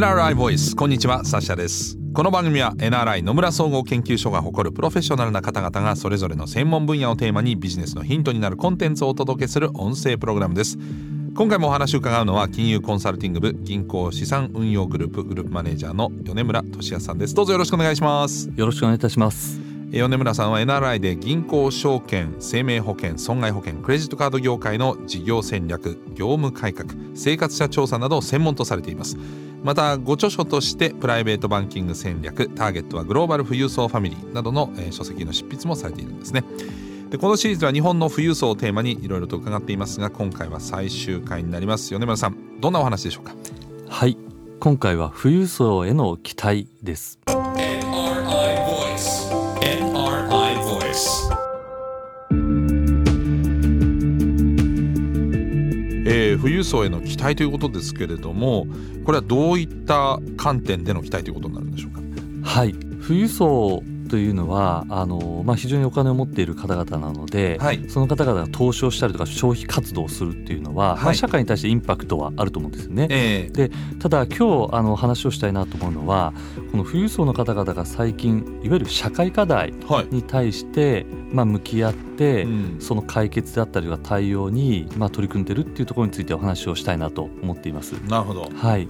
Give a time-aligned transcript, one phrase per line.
[0.00, 1.98] NRI ボイスこんにちはサッシャです。
[2.14, 10.78] この番組は NRI 野村総合研究所が誇るプロフェッショナルな方々がそれぞれの専門分野をテーマにビジネスのヒントになるコンテンツをお届けする音声プログラムです。
[11.36, 17.34] 今回もお話を伺うのは金融コンサルティング部銀行資産運用グループグループマネージャーの米村俊哉さんです。
[17.34, 18.50] どうぞよろしくお願いします。
[18.56, 19.69] よろしくお願いいたします。
[19.92, 29.16] 米村さんは NRI で銀行証券生命保険損害保険クレジットカード業界の事業戦略業務改革生活者調査などを専門とされています。
[29.64, 36.44] またご著書としてプライベートバンキング戦略ターゲットはグローバル富裕層ファミリーなどの、書籍の執筆もされているんですね。
[37.10, 41.92] でこのシリーズは日本の富裕層をテーマにいろいろと伺っていますが今回は最終回になります。
[41.92, 43.34] 米村さんどんなお話でしょうか？
[43.88, 44.16] はい。
[44.60, 47.18] 今回は富裕層への期待です
[56.40, 58.66] 富裕層への期待ということですけれども
[59.04, 62.00] これはどういった観点での期待ということになるんでしょうか？
[62.42, 62.72] はい。
[62.72, 73.06] 富裕層というのはあの、まあ、非常にお金を持っている方々なので、はい、その方々が投資をしたりとか消費活動をするっていうのは、はい、まあ、社会に対してインパクトはあると思うんですよね。
[73.08, 76.34] えー、でただ今日あの話をしたいなと思うのは
[76.72, 79.72] この富裕層の方々が最近いわゆる社会課題
[80.10, 87.92] に対して、はい、まあ、向き合って、うん、その解決であったりとか対応に、まあ、取り組んでるっていうところについてお話をしたいなと思っています。
[88.08, 88.50] なるほど。
[88.52, 88.88] はい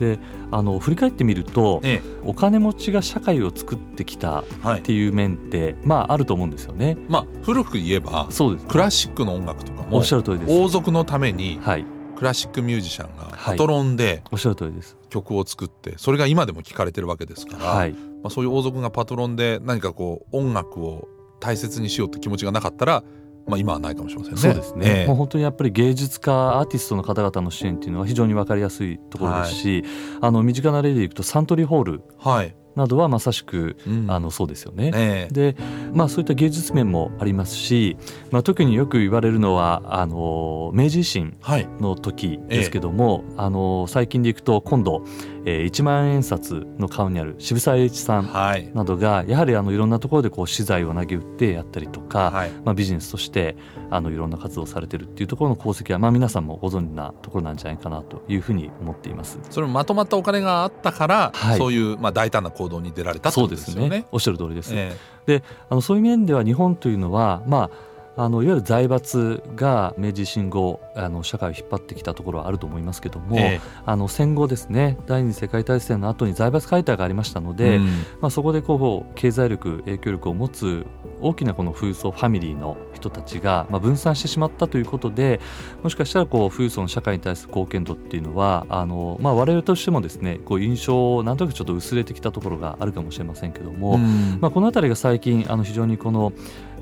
[0.00, 0.18] で
[0.50, 4.44] あの振り返ってみると、ええ、お金持ちが社会を作ってきたっ
[4.82, 6.96] ていう面って、はい、まああると思うんですよね。
[7.08, 10.52] まあ、古く言えばそうです、クラシックの音楽とかもおっしゃる通りです。
[10.52, 11.84] 王族のために、はい、
[12.16, 14.96] クラシックミュージシャンがパトロンで、おっしゃる通りです。
[15.10, 17.92] 曲を作ってそれが今でも聴かれてるわけですから、はい。
[17.92, 21.08] まあ、そういう王族がパトロンで何かこう音楽を
[21.40, 23.02] 大切にしようって気持ちがなかったら
[23.46, 24.40] まあ、今はないかもしれませんね。
[24.40, 29.90] そうですね、えー、もう本当にやっぱり芸術家アーティストの方々の支援っていうのは非常に分かりやすいところですし、はい、
[30.22, 34.90] あの身近な例でいくとサントリーホール、はい、などはまさしく、うん、あのそうですよね。
[34.94, 35.54] えー、で、
[35.92, 37.98] まあ、そういった芸術面もありますし、
[38.30, 41.36] まあ、特によく言われるのはあの明治維新
[41.78, 45.04] の時ですけども、えー、あの最近でいくと今度、
[45.44, 48.32] えー、1万円札の顔にある渋沢栄一さん
[48.74, 53.56] などが、やはりあのいろんなところでこう資材を投げ打ってやったりとか、はい、まあ、ビジネスとして
[53.90, 59.38] あのいろんな活動をされてるっていうところの功績は、まあ、皆さんもご存知なところなんじゃないかなというふうに思っています。
[59.50, 63.88] それまとまったお金があったから、はい、そういう、まあ、大胆な行動に出られたというですよね。
[63.90, 64.72] ねおっしゃる通りです。
[64.74, 77.86] えー、であのそういう面では日本というのは、まああのいわゆる財閥が明治維新後あの社会を引っ張ってきたところはあると思いますけども、えあの戦後ですね第二次世界大戦の後に財閥解体がありましたので、うん、
[78.20, 80.86] まあ、そこでこう経済力影響力を持つ
[81.20, 85.40] 大きなこの富裕層ファミリーの人たちが、まあ、分散してしまったということで
[85.82, 96.32] もしかしたらこう富裕層の社会に対する貢献度っていうのはあの、まあ、我々としてもですねこう印象をなんとなくちょっと薄れてきたところがあるかもしれませんけども、うん、まあ、この辺りが最近あの非常にこの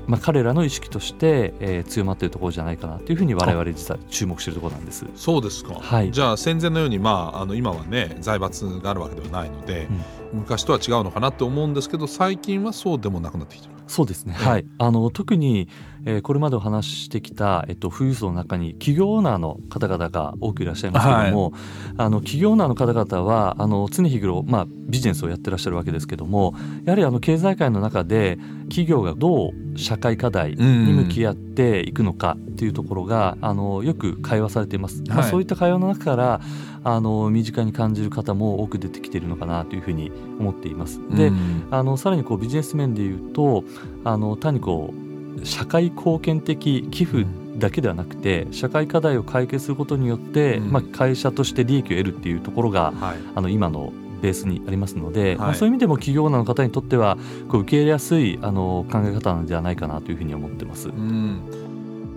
[0.09, 5.05] まあ、彼らの意識として、えー、強まっているところじゃないかなというふうに我々実は注目しているところなんです。
[5.15, 9.87] そうですか、はい、じゃあ戦前のように、まあ、あの今はね財閥があるわけではないので、
[10.33, 13.73] うん、昔とは違うのかなって思うんですけど最近はそうでもなくなってきてる。
[13.85, 15.67] そうですね、はい、あの特に、
[16.09, 21.61] えー、これまでお話ししてきた、えっと、富裕層の中に企業オーナーの方々が多くいらっしゃいますけども、はい、
[21.97, 26.55] あの企業オーナーの方々はあの常日頃、まあ、ビジネスをやってらっしゃるわけですけども
[26.85, 34.99] やはりあの経済界の中で企業がどう社会課題に向き合っていくのかっていうところが、あのよく会話されています。
[34.99, 36.41] はい、まあ、そういった会話の中から
[36.83, 40.99] あの身近に感じる方も多く出てきているのかなというふうに思っています。
[41.09, 41.31] で、
[41.71, 43.63] あのさらにこうビジネス面でいうと
[44.03, 45.08] あの単にこう
[45.43, 47.25] 社会貢献的寄付
[47.57, 53.91] だけではなくて社会課題を解決することによって、うん、まあ、会社として利益を得るっていうところが、はい、あの今の
[54.21, 57.17] ベースにありますので、はい、まあ、そういう意味でも企業の方にとっては
[57.49, 60.89] こう受け入れやすいあの考え方なんではないかなというふうに思ってます。
[60.89, 61.41] うん。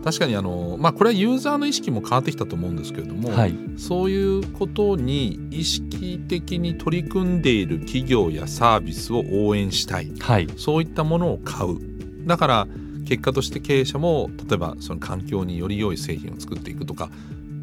[0.05, 11.79] 確かにあの、まあ、これはユーザーの意識も変わってきたと思うんですけれども、はい、そういうことに意識的に取り組んでいる企業やサービスを応援したい、はい、そういったものを買う。
[12.27, 12.69] だから
[13.05, 17.11] 結果として経営者も例えばその環境により良い製品を作っていくとか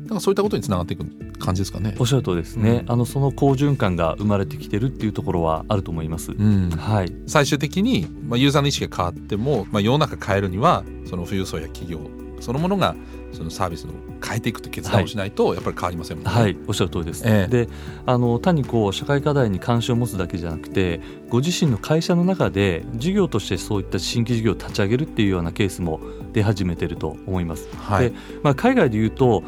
[0.09, 1.05] なんかそういったことにつながっていく
[1.37, 1.95] 感じですかね。
[1.99, 6.31] おっしゃるとですね、うん、あのその好循環が生まれてきてるっていうところはあると思います。
[6.31, 7.13] うん、はい。
[7.27, 11.99] 最終的にまあユーザーの意識が変わっても、まあ世の中変えるにはその富裕層や企業
[12.39, 12.95] そのものが
[13.31, 13.93] そのサービスの
[14.25, 16.31] 変えていくと決断をしないとやっぱり変わりませんもんね。
[16.31, 17.23] はい、おっしゃる通りです。
[17.25, 17.69] えー、で
[18.05, 25.99] あの単にこう社会課題に関心を持つだけじゃなくてご自身の会社の中で事業としてそういった新規事業を立ち上げるっていうようなケースも
[26.33, 27.67] 出始めていると思います。
[27.75, 29.43] はい、でまあ、海外でいうと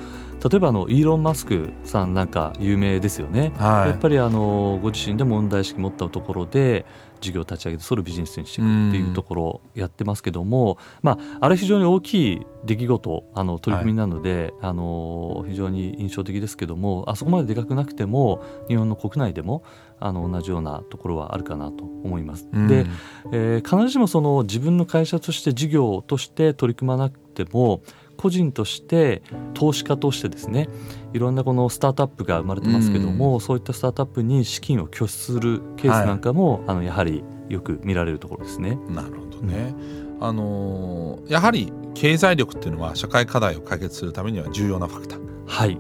[0.49, 6.85] 例えばあのイーロン・マスクさんなんか有名ですよね、はい、やっぱりあのご自身で問題意識持ったところで
[7.21, 19.63] 事業を立ち上げてそれをビジネスにしていくっていうところをやってますけども、まあ、あれ非常に大きい出来事あの取り組みなので、はい、あの非常に印象的ですけどもあそこまででかくなくても日本の国内でも
[20.00, 22.50] あの同じようなところはあるかなと思います。
[22.68, 22.88] で、
[23.31, 27.83] えー、必ずしもその自分の会社として事業として取り組まなくても
[28.21, 29.23] 個人として
[29.56, 30.69] 投資家としてですね
[31.12, 38.77] いろんなこのスタートアップが生まれてますけども、うん、そういったスタートアップに資金を拠出するケースなんかも、はい、あのやはりよく見られるところですね。
[38.88, 39.73] なるほどね、
[40.19, 45.21] うん、あのやはり経済力っていうのは社会課題を解決するためには重要なファクター。
[45.47, 45.77] はい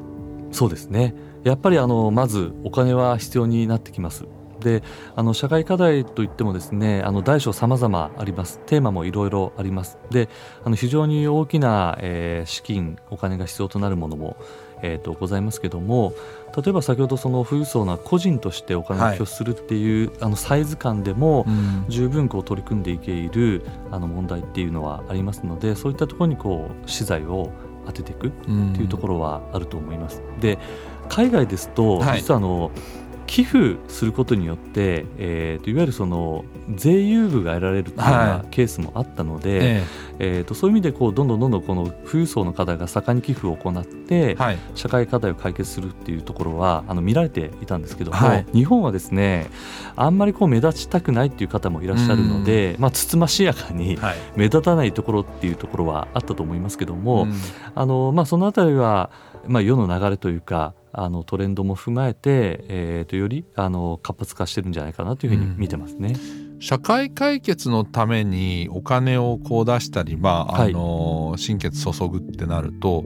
[0.51, 4.25] そうですねやっぱりあのまずお金は必要になってきます。
[4.61, 4.83] で
[5.15, 8.59] あの社会課題といってもですねあの大小さまざまあります。
[8.65, 9.97] テーマもいろいろあります。
[10.09, 10.29] で
[10.63, 14.37] あの非常に大きな、えー、資金お金が必要となるものも、
[14.81, 16.13] えーと、ございますけども
[16.55, 21.45] 例えば先ほどその富裕層な個人としてお金を拠出するっていう、はい、あのサイズ感でも
[21.89, 27.51] 十分こう取り組んでいけるあの問題っていうのはありますのでそういったところにこう資材を
[27.85, 30.21] 当てていくっていうところはあると思います。
[30.39, 30.59] で
[31.09, 32.71] 海外ですと実はあの、はい
[33.31, 36.43] 寄付することによって、えーと、いわゆるその
[36.75, 39.67] 税優遇が得られるというようなケースもあったので、はい、
[40.19, 49.49] えー、とそういう意味でこうどんどんどんどんこの富裕層の方が盛んに寄付を行って、はい、社会課題を解決するっていうところはあの見られていたんですけども、はい、日本はですね
[49.95, 53.97] あんまりこう目立ちたくないっていう方もいらっしゃるので、まあ、つつましやかに
[54.35, 57.27] 目立たないところっていうところはあったと思いますけども、
[57.75, 59.09] あのまあ、そのあたりは、
[59.47, 66.15] まあ、世の流れというかあのトレンドも踏まえて、えー、とよりあの活発化してるんじゃないかなというふうに見てますね。
[66.53, 73.05] うん、社会解決のためにお金をこう出したり、まああの、はい、心血注ぐってなると、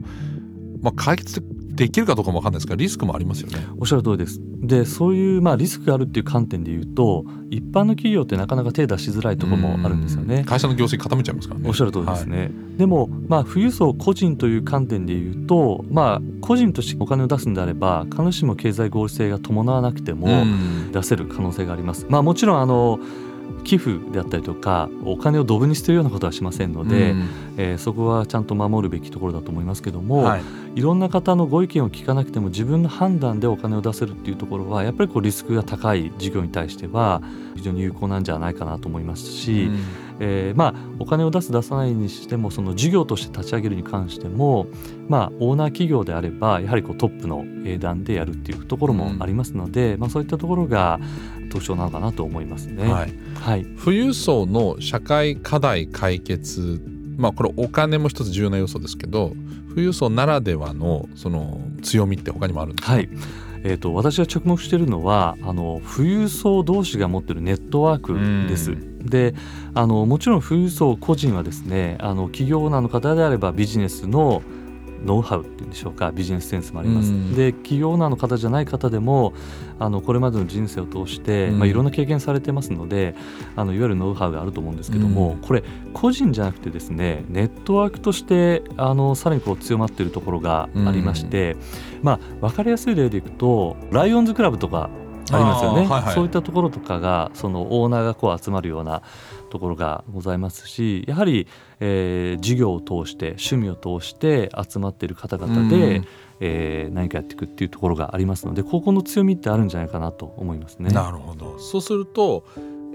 [0.80, 1.42] まあ、解決
[1.76, 3.66] できるかどうかも分かんないですがリスクもありますよね。
[3.78, 4.40] おっしゃる通りです。
[4.62, 10.44] でそういうまあリスクがあるっていう観点で言うと一般の企業ってなかなか手出しづらいところもあるんですよね。
[10.44, 11.68] 会社の業績傾いちゃいますからね。
[11.68, 12.38] おっしゃる通りですね。
[12.38, 20.28] はい、でもまあ富裕層個人という観点で言うとまあ個人としてお金を出すんであれば必ずしも経済合理性が伴わなくても
[20.92, 22.06] 出せる可能性があります。
[22.08, 22.98] まあもちろんあの
[23.66, 27.28] 寄付であったりとかお金をドブに捨てるようなことはしませんので、うん、
[27.58, 30.42] えー、そこはちゃんと守るべきところだと思いますけども、はい、
[30.76, 37.22] いろんな方のご意見を聞かなくても自分の判断でお金を出せるっていうところはやっぱりこうリスクが高い事業に対しては
[37.56, 39.80] 非常に有効なんじゃないかなと思いますし、うん、
[40.20, 44.66] えー、まあ、お金を出す出さないにしてもその事業として立ち上げるに関しても、
[45.08, 51.00] まあ、オーナー企業であればやはりこうトップの英断でやるっていうところもありますので、うん、まあ、そういったところが
[51.48, 52.90] 特徴なのかなと思いますね。
[52.90, 56.82] はい、はい、富裕層の社会課題解決
[57.16, 59.32] まあこれお金も一つ重要な要素ですけど
[59.70, 63.08] 富裕層ならではのその強みって他にもあるんですか、はい。
[63.64, 68.76] えーと、私が着目しているのはあの富裕層同士が持っているネットワークです。
[69.02, 69.34] で
[69.74, 74.42] あのもちろん富裕層個人はですねあの企業なの方であればビジネスの
[75.06, 77.12] ノウハウっていうんでしょうかビジネスセンスもあります。
[77.36, 79.32] で企業なの方じゃない方でも
[79.78, 83.14] あのこれまでの人生を通して、まあ、いろんな経験されてますので
[83.54, 85.62] あのいわゆるノウハウがあると思うんですけども、これ
[85.94, 91.56] 個人じゃなくてですねネットワークとしてあのさらにこう強まっているところがありまして、
[92.02, 94.90] まあ、分かりやすい例でいくとライオンズクラブとか
[95.32, 99.02] ありますよね、はいはい、そういったところとかがそのオーナーがこう集まるような
[99.46, 101.46] ところがございますしやはり、
[101.80, 106.02] えー、事業を通して趣味を通して集まっている方々で、
[106.40, 110.90] えー、何かやっていくっていうところがありますのでここの強みってあるんじゃないかなと思いますね。
[110.90, 111.58] なるほど。
[111.58, 112.44] そうすると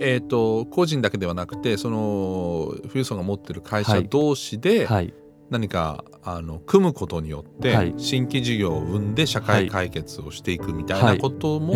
[0.04, 5.14] えーと、個人だけではなくてその富裕層が持ってる会社同士で、はい、
[5.52, 11.76] 何かあの組むことによって新規事業を生んで社会解決をしていくみたいなことも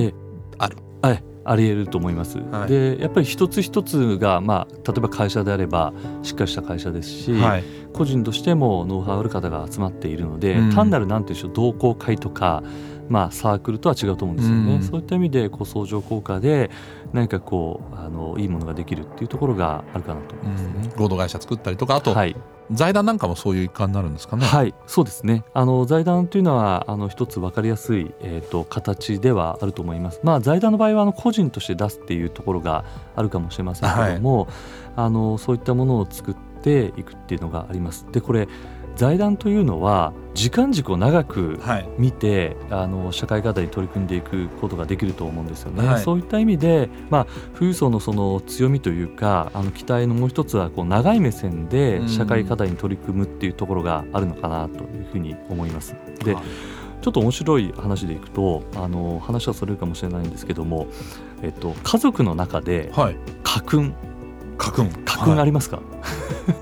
[0.58, 0.78] ある。
[1.04, 2.40] はい、はいありえると思います。
[2.40, 12.64] はい、でやっぱり一つ一つが、まあ、例えば会社であればしっかりした会社ですし、はい、個人としてもノウハウある方が集まっているので、うん、単なるなんていうんでしょう同好会とか、
[13.10, 14.76] まあ、サークルとは違うと思うんですよね。
[14.76, 16.72] うん、そういった意味でこう相乗効果で
[17.14, 20.94] 何かこうあのいいものができるっていうところがあるかなと思いますね。
[20.96, 22.36] 合同会社作ったりとかあと、はい、
[22.72, 24.46] 財団なんかもそういう一環になるんですかね。
[24.46, 25.44] はい、そうですね。
[25.54, 30.20] あの財団というのはあの一つ分かりやすいえっ、ー、と形ではあると思います。
[30.24, 32.86] まあ財団の場合はあの個人として出すっていうところが
[33.16, 34.48] あるかもしれませんけども、はい、
[34.96, 38.08] あのそういったものを作っていくっていうのがあります。
[38.12, 38.48] でこれ
[38.96, 41.60] 財団というのは時間軸を長く
[41.98, 45.88] 見て、はい、あの社会課題に取り組んでいくことができると思うんですよね。
[45.88, 55.96] はい、そういった意味で、まあ、富裕層のその強みというかあの期待のもう一つはこう長い目線で社会課題に取り組むっていうところがあるのかなというふうに思います。
[56.24, 56.36] で、
[57.02, 60.88] ちょっと面白い話でいくとあの話はそれるかもしれないんですけども、
[61.44, 62.92] えっと、家族の中で
[63.44, 63.94] 家訓、
[64.58, 65.86] 家訓家訓ありますか、はい、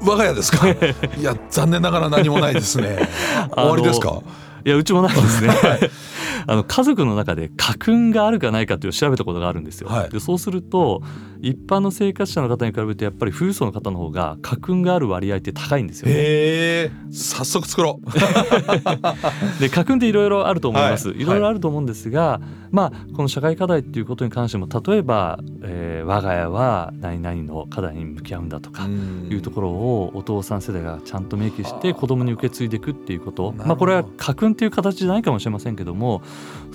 [0.01, 0.67] 我が家ですか？
[0.69, 0.75] い
[1.21, 3.09] や残念ながら何もないですね。
[3.55, 4.21] 終わりですか？
[4.65, 5.50] いやうちもないですね、
[6.47, 11.01] あの家族の中で家訓があるかないかっていう調べたことがあるんですよ、はい、でそうすると
[11.43, 16.13] 一般の生活者の方に比べてやっぱり富裕層の方の方が家訓がある割合って高いんですよね。
[16.15, 18.09] へ早速作ろう。
[19.59, 21.09] で家訓っていろいろあると思います。
[21.09, 21.25] い。
[21.25, 28.88] ろいろあると思うんですが、はい、まあこの社会課題っていうことに関しても例えば、えー、我が家は何々の課題に向き合うんだとか
[29.29, 33.53] いうところをお父さん世代がちゃんと明記して子供に受け継いでいくっていうこと。
[33.57, 36.21] まあこれは家訓っていう形じゃないかもしれませんけども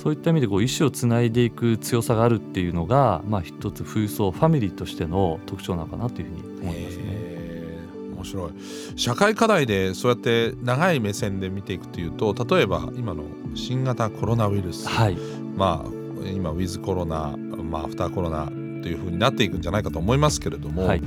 [0.02, 7.28] そういった意味でこう意思をつないでいく強さがあるっていうのがまあ一つ富裕層ファミミリーとしての特徴なのかなというふうに思いますね。
[8.16, 8.52] 面白い。
[8.96, 13.22] 社会課題でそうやって長い目線で見ていくというと例えば今の
[13.54, 15.16] 新型コロナウイルス、はい、
[15.56, 15.90] まあ
[16.28, 18.52] 今ウィズコロナ、まあ、アフターコロナと
[18.88, 21.02] いうふうになっていくんじゃないかと思いますけれども、はい、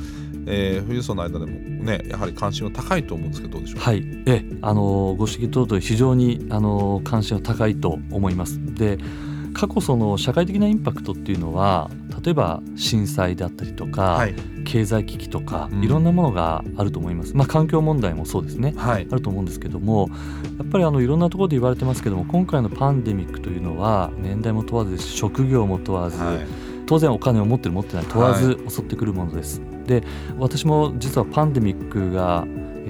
[0.47, 3.81] えー、富裕層の間でもねやはり関心は高いと思うんですけどどうでしょう？
[3.81, 4.03] はい。
[4.25, 8.59] えあのご指摘等々非常にあの関心は高いと思います。
[8.75, 8.97] で
[9.53, 11.91] 過去その社会的なインパクトっていうのは
[12.23, 20.09] 例えば震災であったりとか、はい、経済危機とか、いろんなものがあると思います、まあ、環境問題もそうですね、はい、あると思うんですけども
[20.57, 26.47] やっぱりあのいろんなところで言われてますけども今回のパンデミックというのは年代も問わず職業も問わず、はい、
[26.85, 29.61] 当然お金を持ってる持ってない問わず襲ってくるものです。
[29.91, 30.03] で
[30.39, 32.47] 私も実はパンデミックが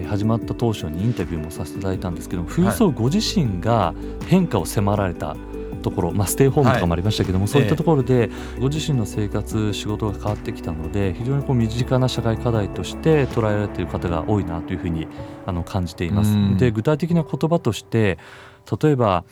[0.08, 3.94] 始まった当初にインタビューもさせていただいたんですけども富裕層ご自身が
[4.28, 5.36] 変化を迫られた
[5.82, 8.30] ところ、まあ、ステイホームとかもありましたけども、はい、そういったところで
[8.60, 15.08] ご自身の生活仕事が変わってきたので非常にこう身近な社会課題として捉えられている方が多いなというふうに
[15.46, 16.32] あの感じています。
[16.58, 18.20] で具体的な言葉として
[18.82, 19.26] 例えば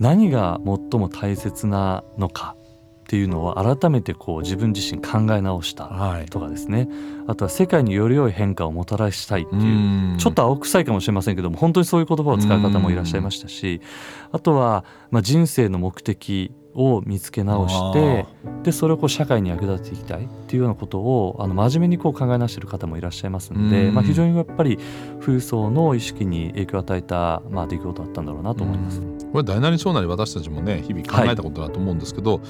[0.00, 2.56] 何が最も大切なのか
[3.04, 5.90] っていうのを改めてこう自分自身考え直した
[6.30, 6.88] とかですね、はい、
[7.28, 13.82] あとは世界により良い変化をもたらしたいっていうちょっと青臭いかもしれませんけども本当にそういう言葉を使う方もいらっしゃいましたし
[14.32, 18.26] あとはまあ人生の目的を見つけ直して
[18.64, 24.78] でそれをこう社会に役立てていきたいっていうようなことをあの真面目にこう考え直している方もいらっしゃいますので、まあ、非常にやっぱり
[25.20, 29.00] 富裕層の意識に影響を与えた、まあ、出来事だったんだろうなと思います。
[29.32, 32.40] これ大なり小なり私たちもね日々考えたことだと思うんですけど、はい。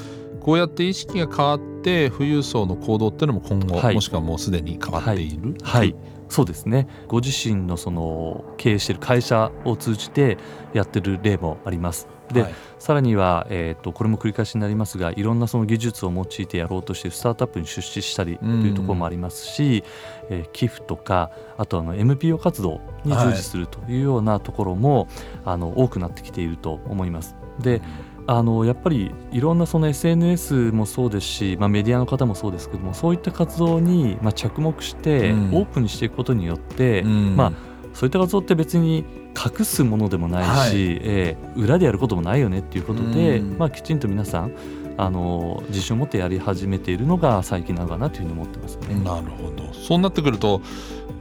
[0.40, 5.96] こうやって意識が変わって富裕層の行動っていうのも今後、はい、もしくはもうすでに変わっている、はい、はい、
[6.28, 6.86] そうですね。
[7.08, 10.36] ご自身のその経営している会社を通じて
[10.74, 12.13] やってる例もあります。
[12.32, 19.84] で、はい、さらには、えーと、これも繰り返しになりますがいろんなその技術を用いてやろうとしてスタートアップに出資したりというところもありますし、
[20.30, 25.08] えー、寄付とかあとあの MPO 活動に従事するというようなところも、
[25.44, 27.36] あの多くなってきていると思います。
[27.60, 27.82] で、
[28.26, 37.52] あのやっぱりいろんなその SNS もそうですし、まあ、メディアの方もそうですけどもそういった活動にまあ着目してオープンにしていくことによって、うん、まあ、
[37.94, 44.52] そういった活動って別に隠すものでもないし、はい、えー、裏でやることもないよねっていうことで、うん、まあ、きちんと皆さん
[44.96, 48.94] あの自信を持ってやり始めているのが最近なのかなというふうに思ってますね。
[49.02, 49.72] なるほど。
[49.72, 50.60] そうなってくると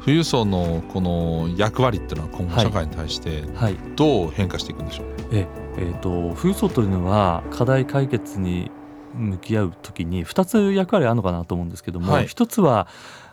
[0.02, 3.44] 富裕層のこの役割っていうのは今後社会に対して
[3.96, 8.70] どう変化していくんでしょう、はいはい、えーと、富裕層というのは課題解決に
[9.14, 12.88] 向き合う時に2つ役割あるのかなと思うんですけども、はい、1つは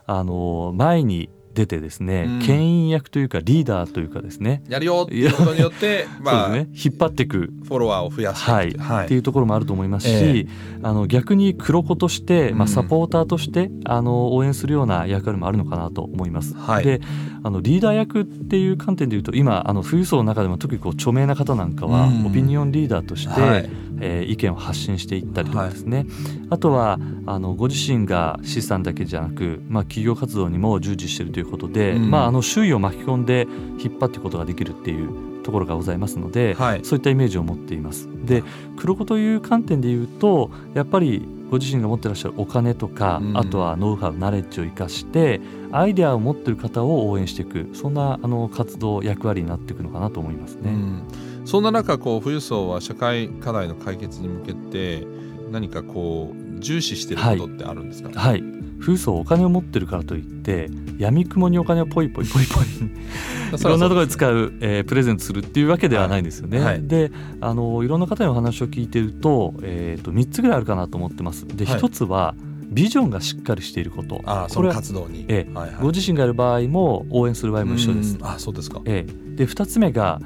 [0.07, 1.29] あの前に
[1.61, 4.63] 出てですね、うん、牽引役というかリーダーというかですね。
[4.69, 7.53] やるよっていうことによって、 まあね、引っ張っていく。
[7.65, 8.73] フォロワーを増やす、はい。
[8.79, 10.49] はい、っていうところもあると思いますし、えー、
[10.83, 16.55] あの逆に黒子として、まあ、サポーターとして、うん、あの応援するような役割もあるのかなと思います。
[16.57, 17.01] はい、で
[17.43, 26.07] あのリーダー役っていう観点でいうと今あの富裕層の中でも特にこう著名な方なんかは、うん、オピニオンリーダーとして、はい、えー、意見を発信していったりとかですね、はい、
[26.51, 33.47] あとはあのご自身が資産だけじゃなく、まあ、企業活動にも従事しているということで、うん、まあ、あの周囲を巻き込んで
[33.79, 38.09] 引っ張っていくことができるっていうところがございますので、はい、そういったイメージを持っています。
[38.25, 38.43] で
[38.77, 45.41] 黒子という観点でいうとやっぱりご自身が持ってらっしゃるお金とか、うん、あとはノウハウナレッジを生かして
[45.73, 50.71] アイデアを持っている方を応援していくそんなあの活動役割になっていくのかなと思いますね。
[50.71, 51.03] うん
[51.45, 55.07] そんな中こう富裕層は社会課題の解決に向けて
[55.51, 58.61] 何かこう重視してることってあるんですか、はい、はい。
[58.81, 62.67] 富裕層お金を持ってるからといって闇雲にお金をポイポイポイポイ
[63.59, 66.59] いろんなところで使う、えー、プレゼントするっていうわけではないんですよね。
[66.59, 66.67] はい。
[66.67, 71.47] はい、であのいろんな方にお話を聞いてると,、えーと、3つぐらいあるかなと思ってます。
[71.47, 72.35] で、はい、1つは
[72.71, 74.21] ビジョンがしっかりしていること。
[74.25, 78.17] あその活動に、ええ、はいはい、ご自身がやる場合も応援する場合も一緒です。
[78.23, 80.21] あそうですか、ええ、で2つ目が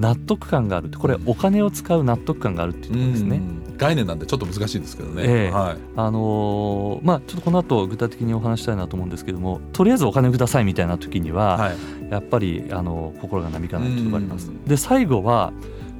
[0.00, 3.42] 納得感があるこれお金を使う納得感があるっていうことですね。
[3.76, 5.22] 概念なんでちょっと難しいですけどね。
[5.26, 11.76] えー、はい、あのー、まあちょっとこの後具体的にお話したいなと思うんですけどもとりあえずお金くださいみたいな時には、はい、
[12.10, 14.50] やっぱりあの心が波かないというのがあります。
[14.66, 15.52] で最後は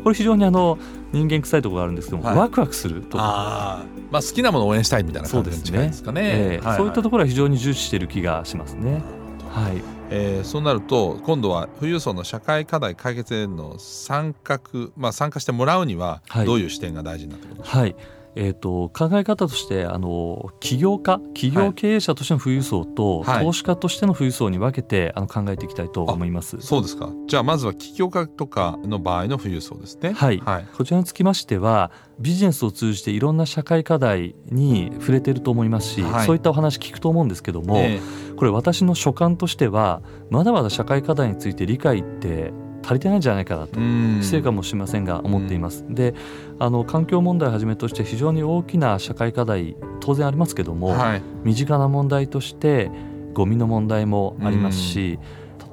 [0.03, 0.79] これ非常にあの
[1.13, 6.61] 人間臭いところがあるんですけども、はい、ワクワクするとあまあ好きなものを応援したいみたいな感じですかね。
[6.77, 9.03] そういったところは非常に重視している気がしますね。
[9.51, 10.00] はい。
[10.13, 14.61] えー、そうなると今度は富裕層の社会課題解決への参画、
[14.97, 26.61] まあ、参加してもらうにはどういう視点が大事になってくるんでしょうか、はい、はいえーと、考え方としてあの起業家企業経営者としての富裕層と、はい、投資家としての富裕層に分けてあの考えていきたいと思います。
[26.61, 27.11] そうですか。
[27.27, 43.79] じゃあまずは起業家とかの場合の富裕層ですね、はい、はい、こちらにつきましてはビジネスを通じていろんな社会課題に触れていると思いますし、はい、そういったお話聞くと思うんですけども、えー、これ私の所感としてはまだまだ社会課題について理解って足りてないんじゃないかなと
[44.23, 45.85] 失礼かもしれませんが思っています。
[45.89, 46.15] で
[46.59, 52.91] あの環境問題をはじめとして非常に大きな社会課題当然ありますけども、はい、身近な問題として
[53.33, 55.19] ゴミの問題もありますし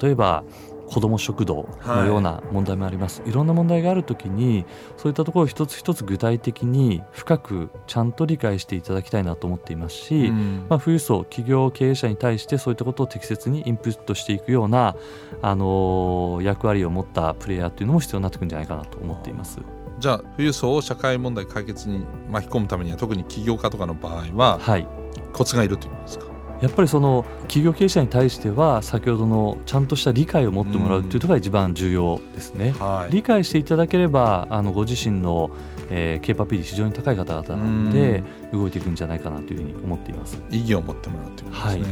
[0.01, 0.43] 例えば
[0.87, 4.65] 子ども食堂のような問題もあります、はい、いろんな問題があるときに
[4.95, 14.95] そういったところを一つ一つ具体的に深くちゃんと理解していただきたいなと思っていますし、うん、まあ、富裕層企業経営者に対してそういったことを適切にインプットしていくような、
[15.41, 19.59] あのー、役割を持ったプレイヤーというのも必要になってくるんじゃないかなと思っています。
[19.99, 24.87] じゃあ富裕層を社会問題解決に巻き込むためには特に起業家とかの場合は、はい、
[25.33, 26.36] コツがいるというんですか？
[26.61, 32.71] やっぱりその企業経営者に対しては先ほどのちゃんとした理解を持ってもらうというところが一番重要ですね。
[32.79, 35.51] はい、理解していただければあのご自身の、
[35.89, 40.41] えー、ケーパビリ非常に高い方々なので動いていくんじゃないかなというふうに思っています。
[40.49, 41.83] 意義を持ってもらうということですね。
[41.83, 41.91] はい、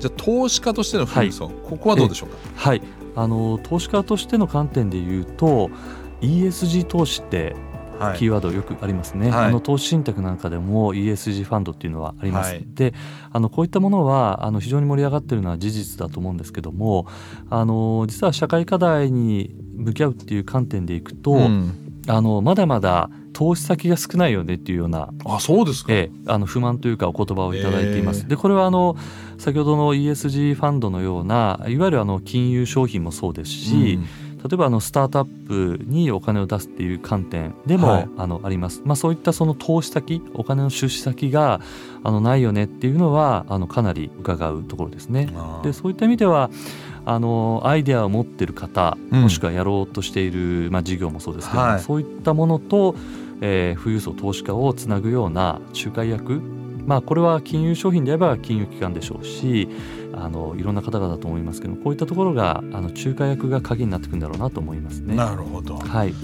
[0.00, 2.36] じゃあ投資家としての富裕層、はい、ここはどうでしょうか？
[2.54, 2.82] はい、
[3.16, 5.70] あの投資家としての観点で言うと
[6.20, 7.56] ESG 投資って
[8.16, 12.94] キーワードよくありますね、はい、あの投資信託なんかでも ESG ファンドっていうのはあります、はい、で
[13.32, 17.06] あのこういったものはあの非常に盛り上がっているのは事実だと思うんですけども
[17.50, 28.20] あの実は社会課題に向き合うっていう観点でいくと、うん、あのまだまだ投資先が少ないよねっていうようなあそうですか、ええ、あの不満というかお言葉をいただいています。
[28.22, 28.96] えー、でこれはあの
[29.38, 41.62] 先ほどの ESG ファンドのようないわゆるあの金融商品もそうですし、うん例えばあのスタートアップにお金を出すっていう観点でも、はい、あのあります、まあ、そういったその投資先お金の出資先が
[42.02, 45.30] あのないよねっていうのはあのかなり伺うところですね。
[45.62, 46.50] でそういった意味では
[47.06, 52.94] あのアイデアを持っている方、もしくはやろうとしている、まあ、事業もそうですけど、はい、そういったものと、
[53.42, 56.40] えー、富裕層投資家をつなぐような仲介役
[56.86, 59.68] まあ、これは金融商品であれば金融機関でしょうし
[60.12, 65.14] あのいろんな方々だと思いますけどこういったところがあの仲介役が鍵になってくるんだろうなと思いますね。
[65.16, 66.14] なるほど、はい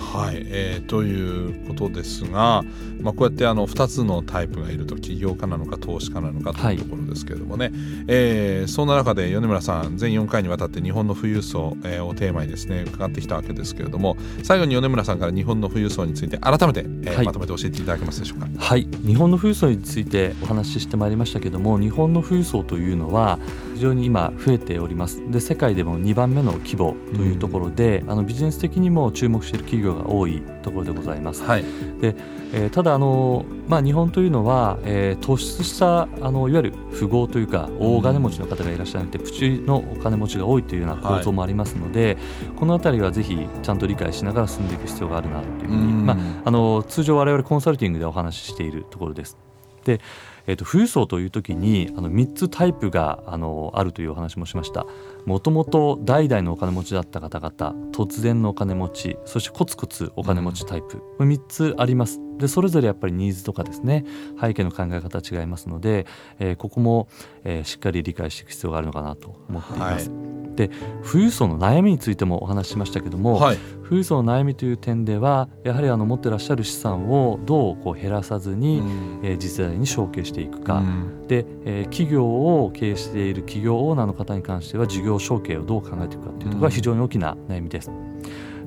[0.00, 2.64] はい、えー、ということですが、
[3.00, 7.74] まあ、こうやってあの2つのタイプがいると起業家なのか投資家なのかというところですけれどもね、はい、
[8.08, 18.48] えー、そんな中で米村さん全4回にわたって日本の富裕層、えー、をテーマにですね伺ってきたわけですけれども最後に米村さんから日本の富裕層について改めて、えー、はい、まとめて教えていただけますでしょうか？
[18.58, 18.88] はい。
[19.06, 23.38] 日本の富裕層についてお話ししてまいりましたけれども日本の富裕層というのは
[23.80, 25.22] 非常に今増えております。
[25.30, 31.42] で世界でも2番目の規模というところで、うん、あのビジネス的にも注目している企業が多いところでございます。
[31.42, 31.64] はい、
[31.98, 32.14] で
[32.52, 49.38] えー、ただあの、まあ、日本というのは、えー、突出したあのいわゆる富豪というか大金持ちの方がいらっしゃらなくて、プチのお金持ちが多いというような構造もありますので、はい、この辺りはぜひちゃんと理解しながら進んでいく必要があるなというふうに、まあ、あの通常我々コンサルティングでお話ししているところです。
[49.84, 50.00] で
[50.50, 54.84] えーと、富裕層という時にあの3つタイプがあのあるというお話もしました。
[55.26, 62.20] もともと代々のお金持ちだった方々突然のお金持ちそしてコツコツお金持ちタイプ、うん、3つあります。
[62.38, 64.04] でそれぞれやっぱりニーズとかですね
[64.40, 66.06] 背景の考え方違いますので、
[66.38, 67.08] えー、ここも、
[67.44, 70.08] えー、しっかり理解していく必要があるのかなと思っています。
[70.08, 70.70] はい、で
[71.04, 87.90] 富裕層の悩みについてもお話ししましたけども、はい、富裕層の悩みという点ではやはりあの持ってらっしゃる資産をどうこう減らさずに、うん、えー、次世代に承継していくか、うん、で、えー、企業を経営している企業オーナーの方に関しては事業承継をどう考えていくかというところが非常に大きな悩みです。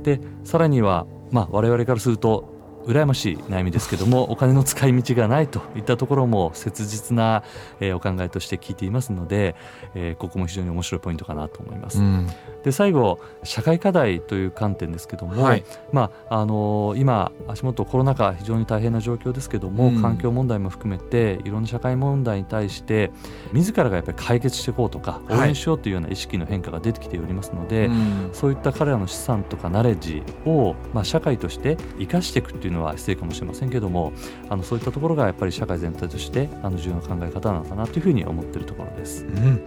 [0.04, 2.53] でさらには、まあ、我々からすると
[2.86, 7.44] 羨ましい悩みですけどもお金の使い道がないといったところも切実な、
[7.80, 9.56] えー、お考えとして聞いていますので、
[9.96, 12.00] えー、ここも非常に面白いポイントかなと思います。
[12.00, 12.28] うん、
[12.64, 23.12] で最後社会課題という観点ですけども、はい、まああのー、今足元コロナ禍非常に大変な状況ですけども、うん、環境問題も含めていろんな社会問題に対して
[23.54, 27.98] 自らがやっぱり解決していこうとか応援しようというような意識の変化が出てきておりますので、はい、
[28.34, 34.14] そういった彼らの資産とかナレッジを、まあ、社会として生かしていくっていうのは失礼かもしれませんけども
[34.50, 39.26] あのそういったところがやっぱり社会全体としてあの重要な考え方なのかなというふうに思っているところです。
[39.26, 39.64] うん。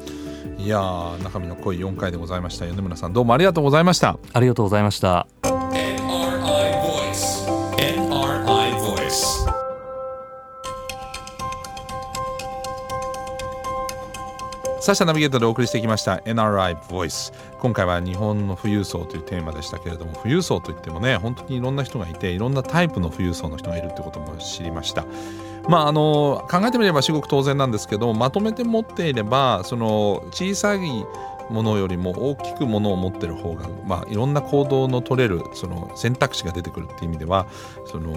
[0.59, 0.81] いや
[1.23, 2.67] 中身の濃い4回でございました。
[2.67, 4.19] 米村さんどうもありがとうございました。
[4.33, 5.46] ありがとうございました
[14.87, 25.05] サシャナビゲーターでお送りしてきました NRI Voice 今回は日本の富裕層というテーマでしたけれども富裕層といってもね本当にいろんな人がいていろんなタイプの富裕層の人がいるってことも知りました。
[25.69, 30.79] まああの考えてみれば至極当然なんですけどまとめて持っていればその小さい
[31.51, 37.47] ものよりも大きくものを持ってる方が、まあ、いろんな行動の取れるその選択肢が出てくるっていう意味では
[37.87, 38.13] その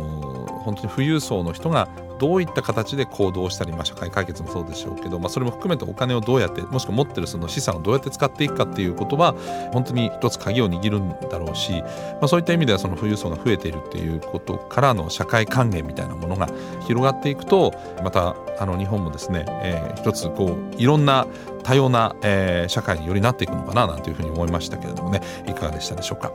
[0.64, 1.90] 本当に富裕層の人が
[2.20, 9.34] どういった形で行動したり、まあ、社会解決もそうでしょうけど、まあ、それも含めてお金をどうやってもしくは持ってるその資産をどうやって使っていくかっていうことは
[9.72, 16.50] 本当に一つ鍵を握るんだろうし、まあ、そういった意味ではその富裕層が増えているっていうことからの社会還元みたいなものが
[16.86, 21.26] 広がっていくとまたあの日本もですね、えー、一つこういろんな
[21.70, 25.22] 多様な、えー、社会によりなっていくのかななんていうふうに思いましたけれどもね。
[25.46, 26.32] いかがでしたでしょうか。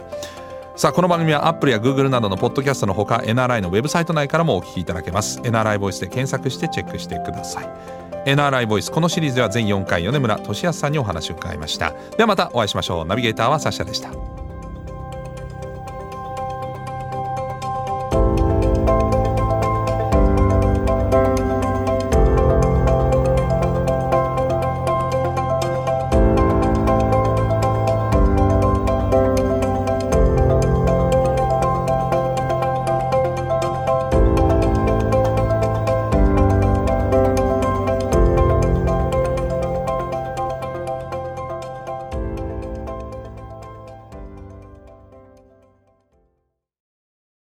[0.77, 5.41] さあこの番組はアップルや Google などのポッドキャストのほか NRI のウェブサイト内からもお聞きいただけます。
[5.41, 7.69] NRI ボイスで検索してチェックしてください。
[8.27, 11.95] NRI ボイスこのシリーズでは全4回米村俊康さんにお話を伺いました。
[12.17, 13.05] ではまたお会いしましょう。
[13.05, 14.44] ナビゲーターはサッシャでした。